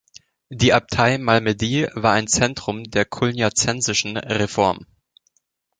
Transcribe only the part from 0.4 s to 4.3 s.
Die Abtei Malmedy war ein Zentrum der cluniazensischen